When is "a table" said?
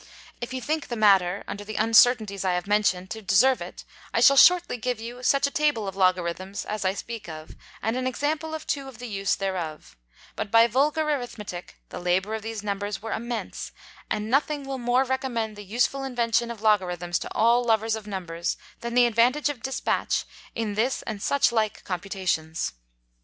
5.45-5.87